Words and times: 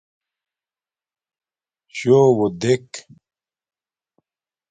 شݸوہ 1.95 2.47
دݵک. 2.61 2.89